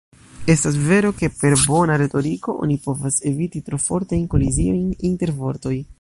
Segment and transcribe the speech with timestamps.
[0.53, 5.81] Estas vero, ke per bona retoriko oni povas eviti tro fortajn koliziojn inter vortoj.